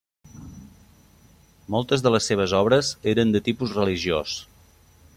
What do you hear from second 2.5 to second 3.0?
obres